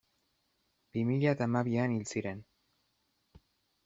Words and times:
Bi 0.95 1.03
mila 1.09 1.33
eta 1.37 1.47
hamabian 1.47 1.93
hil 1.97 2.07
ziren. 2.13 2.41